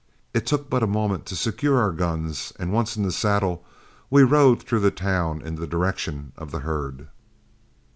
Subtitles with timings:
[0.33, 3.63] It took but a moment to secure our guns, and once in the saddle,
[4.09, 7.07] we rode through the town in the direction of the herd.